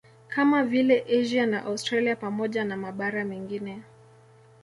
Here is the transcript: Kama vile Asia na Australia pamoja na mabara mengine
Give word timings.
Kama 0.27 0.63
vile 0.63 1.03
Asia 1.21 1.45
na 1.45 1.63
Australia 1.65 2.15
pamoja 2.15 2.65
na 2.65 2.77
mabara 2.77 3.25
mengine 3.25 3.81